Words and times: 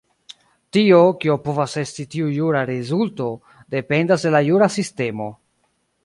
Tio, 0.75 0.99
kio 1.23 1.33
povas 1.47 1.75
esti 1.81 2.05
tiu 2.15 2.31
jura 2.37 2.63
rezulto, 2.69 3.27
dependas 3.75 4.25
de 4.29 4.31
la 4.37 4.41
jura 4.47 4.71
sistemo. 4.77 5.29